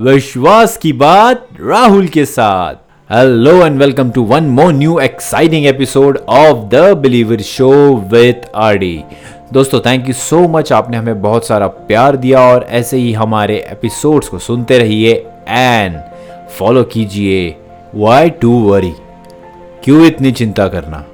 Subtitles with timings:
[0.00, 2.74] विश्वास की बात राहुल के साथ।
[3.10, 7.70] Hello and welcome to one more new exciting episode of the believer show
[8.12, 9.02] with RD
[9.52, 13.56] दोस्तों थैंक यू सो मच आपने हमें बहुत सारा प्यार दिया और ऐसे ही हमारे
[13.70, 15.12] एपिसोड्स को सुनते रहिए
[15.48, 15.98] एंड
[16.58, 17.56] फॉलो कीजिए।
[17.94, 18.92] वाई टू वरी
[19.84, 21.04] क्यों इतनी चिंता करना?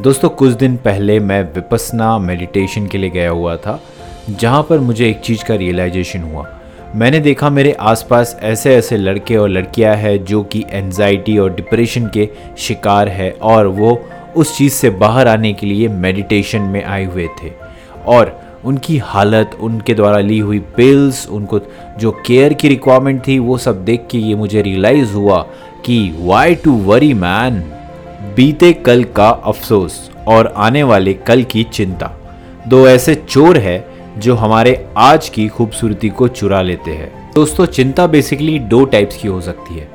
[0.00, 3.80] दोस्तों, कुछ दिन पहले मैं विपसना मेडिटेशन के लिए गया हुआ था,
[4.30, 6.46] जहाँ पर मुझे एक चीज़ का रियलाइजेशन हुआ।
[6.96, 12.06] मैंने देखा मेरे आसपास ऐसे ऐसे लड़के और लड़कियाँ हैं जो कि एनजाइटी और डिप्रेशन
[12.06, 17.04] के शिकार है और वो उस चीज़ से बाहर आने के लिए मेडिटेशन में आए
[17.04, 17.52] हुए थे।
[18.06, 21.60] और उनकी हालत, उनके द्वारा ली हुई पिल्स उनको
[21.98, 25.46] जो केयर की रिक्वायरमेंट थी, वो सब देख के ये मुझे रियलाइज़ हुआ
[25.84, 27.60] कि वाई टू वरी मैन
[28.36, 32.12] बीते कल का अफसोस और आने वाले कल की चिंता।
[32.68, 33.87] दो ऐसे चोर है
[34.18, 39.28] जो हमारे आज की खूबसूरती को चुरा लेते हैं। दोस्तों चिंता बेसिकली दो टाइप्स की
[39.28, 39.88] हो सकती है।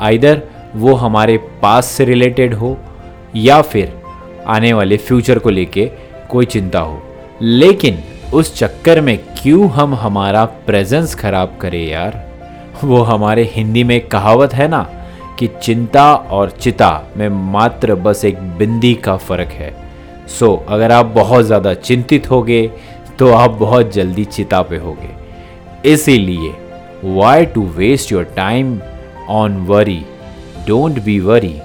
[0.00, 0.42] आइदर
[0.76, 2.76] वो हमारे पास से रिलेटेड हो
[3.36, 3.92] या फिर
[4.46, 5.90] आने वाले फ्यूचर को लेके
[6.30, 7.02] कोई चिंता हो।
[7.42, 7.98] लेकिन
[8.34, 12.24] उस चक्कर में क्यों हम हमारा प्रेजेंस खराब करें यार?
[12.84, 14.86] वो हमारे हिंदी में कहावत है ना
[15.38, 19.74] कि चिंता और चिता में मात्र बस एक बिंदी का फ़र्क है।
[20.28, 22.70] सो so, अगर आप बहुत ज़्यादा चिंतित होगे
[23.18, 25.26] तो आप बहुत जल्दी चिता पे होगे
[25.92, 26.54] इसीलिए
[27.04, 28.80] why to waste your time
[29.28, 30.06] on worry
[30.66, 31.60] don't be worry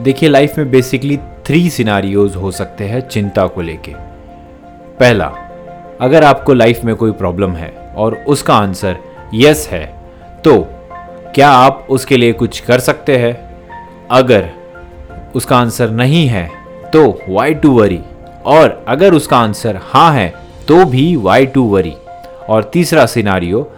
[0.00, 3.92] देखिए लाइफ में बेसिकली थ्री सिनारियोज हो सकते हैं चिंता को लेके।
[5.00, 5.32] पहला,
[6.00, 8.96] अगर आपको लाइफ में कोई प्रॉब्लम है और उसका आंसर
[9.34, 9.94] यस है
[10.44, 10.66] तो
[11.34, 13.56] क्या आप उसके लिए कुछ कर सकते हैं?
[14.10, 14.50] अगर
[15.34, 16.50] उसका आंसर नहीं है
[16.92, 18.00] तो वाई टू वरी
[18.46, 21.94] और अगर उसका आंसर हाँ है तो भी वाई टू वरी
[22.48, 23.70] और तीसरा सिनारियो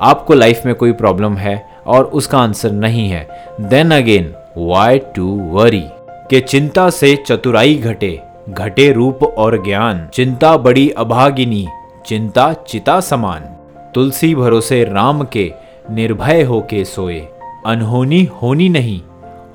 [0.00, 3.28] आपको लाइफ में कोई प्रॉब्लम है और उसका आंसर नहीं है
[3.60, 5.84] then again why to worry
[6.30, 11.66] के चिंता से चतुराई घटे घटे रूप और ज्ञान। चिंता बड़ी अभागिनी,
[12.06, 13.40] चिंता चिता समान।
[13.94, 15.52] तुलसी भरोसे राम के,
[15.90, 17.20] निर्भय होके सोए।
[17.66, 19.00] अनहोनी होनी नहीं,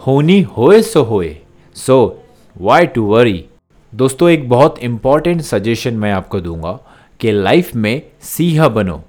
[0.08, 1.38] होनी होए सो होए।
[1.76, 2.20] सो
[2.56, 3.46] वाई टू वरी
[3.96, 6.72] दोस्तों, एक बहुत इंपॉर्टेंट सजेशन मैं आपको दूँगा
[7.20, 9.00] कि लाइफ में सिंह बनो,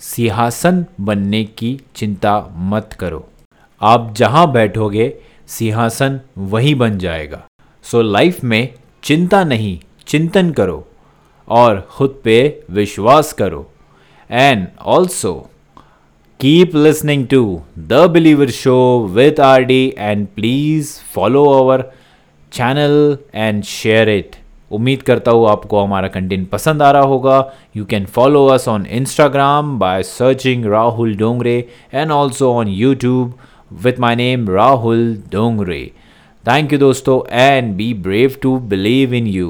[0.00, 2.34] सिंहासन बनने की चिंता
[2.72, 3.24] मत करो।
[3.80, 5.12] आप जहाँ बैठोगे,
[5.46, 7.42] सिंहासन वहीं बन जाएगा।
[7.84, 10.86] सो लाइफ में चिंता नहीं, चिंतन करो
[11.48, 12.38] और खुद पे
[12.70, 13.66] विश्वास करो।
[14.30, 15.34] And also
[16.40, 18.80] keep listening to the believer show
[19.12, 21.90] with R D and please follow our
[22.56, 24.36] channel and share it
[24.72, 27.38] उम्मीद करता हूँ आपको हमारा कंटेंट पसंद आ रहा होगा।
[27.76, 31.58] You can follow us on Instagram by searching Rahul Dongre
[31.94, 33.34] and also on YouTube
[33.84, 35.84] with my name Rahul Dongre
[36.44, 39.44] thank you दोस्तों and be brave to believe in you